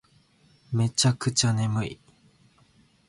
[0.71, 1.99] めちゃくちゃ眠い